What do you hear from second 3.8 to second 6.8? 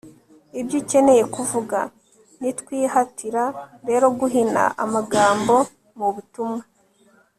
rero guhina amagambo mu butumwa